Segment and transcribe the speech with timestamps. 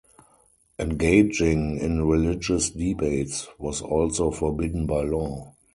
[0.79, 5.53] Engaging in religious debates was also forbidden by law.